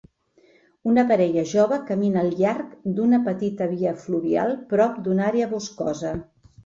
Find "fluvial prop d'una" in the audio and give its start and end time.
4.07-5.27